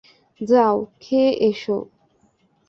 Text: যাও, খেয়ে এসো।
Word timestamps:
যাও, 0.41 0.75
খেয়ে 1.01 1.31
এসো। 1.47 1.77